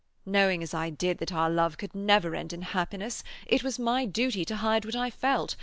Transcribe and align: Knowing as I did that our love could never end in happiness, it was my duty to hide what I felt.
Knowing 0.25 0.63
as 0.63 0.73
I 0.73 0.89
did 0.89 1.19
that 1.19 1.31
our 1.31 1.47
love 1.47 1.77
could 1.77 1.93
never 1.93 2.33
end 2.35 2.53
in 2.53 2.63
happiness, 2.63 3.23
it 3.45 3.63
was 3.63 3.77
my 3.77 4.03
duty 4.03 4.43
to 4.45 4.55
hide 4.55 4.83
what 4.83 4.95
I 4.95 5.11
felt. 5.11 5.55